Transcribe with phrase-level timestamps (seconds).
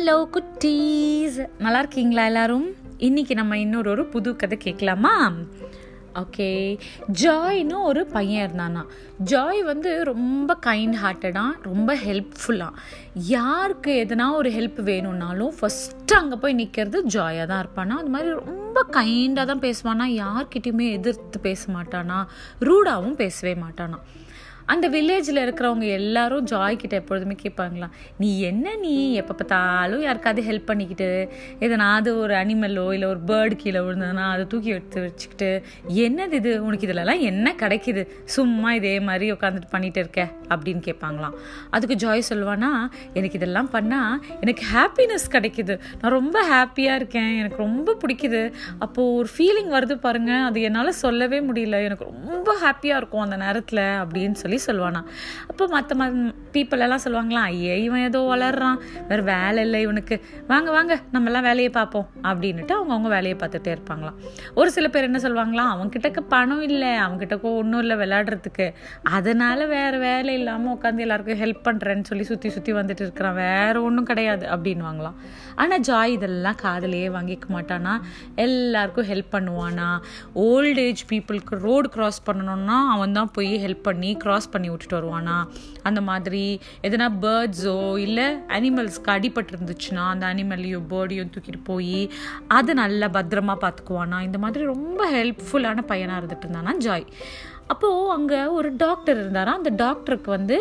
[0.00, 1.48] Hello குட்டீஸ்.
[1.58, 2.66] நல்லா இருக்கீங்களா எல்லாரும்?
[2.98, 5.32] இன்னைக்கு நம்ம இன்னொரு ஒரு புது கதை கேட்கலாமா?
[6.14, 6.78] ஓகே
[7.22, 8.82] ஜாய்னு ஒரு பையன் இருந்தானா.
[9.24, 12.70] ஜாய் வந்து ரொம்ப கைண்ட் ஹார்ட்டடாக ரொம்ப ஹெல்ப்ஃபுல்லாக
[13.14, 17.96] யாருக்கு எதனா ஒரு ஹெல்ப் வேணும்னாலும் ஃபஸ்ட்டு அங்கே போய் நிற்கிறது ஜாயாக தான் இருப்பானா.
[18.02, 20.08] அது மாதிரி ரொம்ப கைண்டாக தான் பேசுவானா.
[20.22, 22.26] யார்கிட்டையுமே எதிர்த்து பேச மாட்டானா.
[22.60, 24.00] ரூடாகவும் பேசவே மாட்டானா.
[24.70, 27.88] அந்த வில்லேஜில் இருக்கிறவங்க எல்லாரும் ஜாய் கிட்ட எப்பொழுதுமே கேட்பாங்களா
[28.18, 28.94] நீ என்ன நீ?
[29.12, 31.08] எப்போ பார்த்தாலும் யாருக்காவது ஹெல்ப் பண்ணிக்கிட்டு
[31.58, 35.50] எதனாவது ஒரு அனிமலோ இல்லை ஒரு பேர்டு கீழே விழுந்ததுன்னா அதை தூக்கி எடுத்து வச்சுக்கிட்டு
[36.04, 36.64] என்னது இது?
[36.64, 38.04] உனக்கு இதிலலாம் என்ன கிடைக்குது?
[38.24, 41.36] சும்மா இதே மாதிரி உட்காந்துட்டு பண்ணிட்டு இருக்க அப்படின்னு கேட்பாங்களாம்.
[41.70, 42.70] அதுக்கு ஜாய் சொல்லுவானா
[43.14, 45.76] எனக்கு இதெல்லாம் பண்ணால் எனக்கு ஹாப்பினஸ் கிடைக்குது.
[46.00, 47.32] நான் ரொம்ப ஹாப்பியாக இருக்கேன்.
[47.38, 48.42] எனக்கு ரொம்ப பிடிக்குது.
[48.78, 51.84] அப்போது ஒரு ஃபீலிங் வருது பாருங்கள் அது என்னால் சொல்லவே முடியல.
[51.84, 55.02] எனக்கு ரொம்ப ஹாப்பியாக இருக்கும் அந்த நேரத்தில் அப்படின்னு சொல்லி சொல்லுவானா.
[55.48, 58.78] அப்போ மற்ற ம பீப்புள் எல்லாம் சொல்லுவாங்களா ஐயே இவன் ஏதோ வளர்றான்.
[59.08, 60.20] வேறு வேலை இல்லை இவனுக்கு.
[60.46, 62.06] வாங்க வாங்க நம்மலாம் வேலையை பார்ப்போம்.
[62.22, 64.18] அப்படின்னுட்டு அவங்கவுங்க வேலையை பார்த்துட்டே இருப்பாங்களாம்.
[64.54, 66.88] ஒரு சில பேர் என்ன சொல்லுவாங்களாம் அவன்கிட்டக்கு பணம் இல்லை.
[66.88, 68.72] அவன்கிட்டக்க ஒன்றும் இல்லை விளையாடுறதுக்கு.
[69.02, 73.34] அதனால வேறு வேலை இல்லாமல் உட்காந்து எல்லாருக்கும் ஹெல்ப் பண்ணுறேன்னு சொல்லி சுற்றி சுற்றி வந்துட்டு இருக்கிறான்.
[73.34, 74.46] வேறு ஒன்றும் கிடையாது.
[74.46, 75.18] அப்படின்வாங்களாம்
[75.56, 77.94] ஆனால் ஜாய் இதெல்லாம் காதலையே வாங்கிக்க மாட்டானா.
[78.34, 79.88] எல்லாருக்கும் ஹெல்ப் பண்ணுவானா.
[80.32, 85.36] ஓல்ட் ஏஜ் பீப்புளுக்கு ரோடு கிராஸ் பண்ணணும்னா அவன் தான் போய் ஹெல்ப் பண்ணி கிராஸ் பண்ணி விட்டுட்டு வருவானா?
[85.82, 88.26] அந்த மாதிரி எதனா பேர்ட்ஸோ இல்லை
[88.56, 92.10] அனிமல்ஸ்க்கு அடிபட்டு இருந்துச்சுன்னா அந்த அனிமல்லையும் பேர்டையும் தூக்கிட்டு போய்
[92.48, 94.20] அதை நல்லா பத்திரமா பார்த்துக்குவானா?
[94.22, 97.06] இந்த மாதிரி ரொம்ப ஹெல்ப்ஃபுல்லான பையனாக இருந்துட்டு இருந்தானா ஜாய்.
[97.72, 100.56] அப்போது அங்கே ஒரு டாக்டர் இருந்தாரா அந்த டாக்டருக்கு வந்து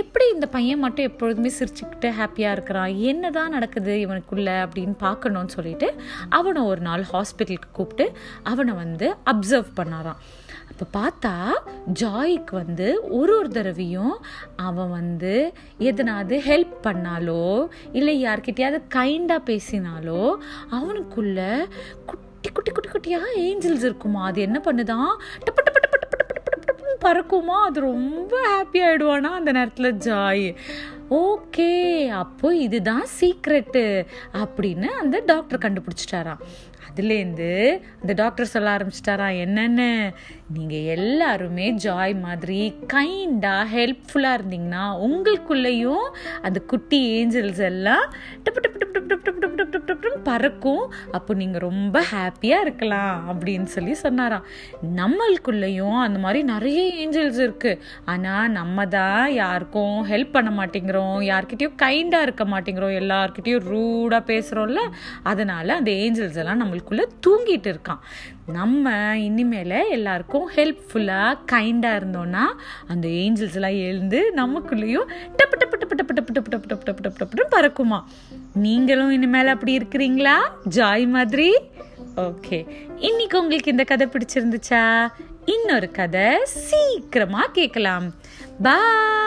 [0.00, 2.92] எப்படி இந்த பையன் மட்டும் எப்பொழுதுமே சிரிச்சுக்கிட்டு ஹாப்பியாக இருக்கிறான்?
[3.10, 4.50] என்ன தான் நடக்குது இவனுக்குள்ள?
[4.64, 5.88] அப்படின்னு பார்க்கணும்னு சொல்லிட்டு
[6.28, 8.06] அவனை ஒரு நாள் ஹாஸ்பிட்டலுக்கு கூப்பிட்டு
[8.42, 10.20] அவனை வந்து அப்சர்வ் பண்ணாராம்.
[10.70, 11.34] அப்போ பார்த்தா
[12.00, 14.14] ஜாய்க்கு வந்து ஒரு ஒரு தடவையும்
[14.56, 15.34] அவன் வந்து
[15.90, 17.44] எதனாவது ஹெல்ப் பண்ணாலோ
[17.92, 20.22] இல்லை யார்கிட்டயாவது கைண்டாக பேசினாலோ
[20.78, 21.38] அவனுக்குள்ள
[22.06, 24.20] குட்டி குட்டி குட்டி குட்டியாக ஏஞ்சல்ஸ் இருக்குமா?
[24.24, 25.10] அது என்ன பண்ணுதான்?
[25.44, 25.60] டப்பு
[27.04, 27.58] பறக்குமா?
[27.66, 29.94] அது ரொம்ப ஹாப்பி ஆகிடுவானா அந்த நேரத்தில்?
[29.94, 30.56] ஜாய்.
[31.10, 36.42] ஓகே அப்போ இதுதான் சீக்ரெட்டு அப்படின்னு அந்த டாக்டர் கண்டுபிடிச்சிட்டாராம்.
[36.88, 37.50] அதுலேருந்து
[38.00, 39.88] அந்த டாக்டர் சொல்ல ஆரம்பிச்சிட்டாராம் என்னென்னு?
[40.56, 42.60] நீங்கள் எல்லாருமே ஜாய் மாதிரி
[42.94, 46.06] கைண்டாக ஹெல்ப்ஃபுல்லாக இருந்தீங்கன்னா உங்களுக்குள்ளேயும்
[46.42, 48.06] அந்த குட்டி ஏஞ்சல்ஸ் எல்லாம்
[48.44, 50.84] டப்பு டப்பு டப்பு டப்பு டப்பு டப்பு டப்பு டப்பு டப்பு பறக்கும்.
[51.16, 54.44] அப்போ நீங்கள் ரொம்ப ஹாப்பியாக இருக்கலாம் அப்படின்னு சொல்லி சொன்னாராம்.
[54.98, 57.80] நம்மளுக்குள்ளேயும் அந்த மாதிரி நிறைய ஏஞ்சல்ஸ் இருக்குது
[58.12, 61.18] ஆனால் நம்ம தான் யாருக்கும் ஹெல்ப் பண்ண மாட்டேங்கிறோம்.
[61.30, 62.96] யார்கிட்டயும் கைண்டாக இருக்க மாட்டேங்கிறோம்.
[63.00, 64.82] எல்லாருக்கிட்டேயும் ரூடாக பேசுகிறோம்ல
[65.32, 68.02] அதனால் அந்த ஏஞ்சல்ஸ் எல்லாம் நம்ம நம்மளுக்குள்ளே தூங்கிட்டு இருக்கான்
[68.52, 72.44] நம்ம இனிமேல் எல்லாருக்கும் ஹெல்ப்ஃபுல்லாக கைண்டாக இருந்தோம்னா
[72.88, 77.36] அந்த ஏஞ்சல்ஸ் எல்லாம் எழுந்து நமக்குள்ளேயும் டப்பு டப்பு டப்பு டப்பு டப்பு டப்பு டப்பு டப்பு டப்பு டப்பு
[77.36, 77.98] டப்பு பறக்குமா
[78.58, 80.36] நீங்களும் இனிமேல் அப்படி இருக்கிறீங்களா
[80.76, 81.50] ஜாய் மாதிரி
[82.22, 82.60] ஓகே
[83.00, 84.84] இன்னைக்கு உங்களுக்கு இந்த கதை பிடிச்சிருந்துச்சா
[85.46, 86.28] இன்னொரு கதை
[86.60, 88.08] சீக்கிரமா கேட்கலாம்
[88.62, 89.19] பாய்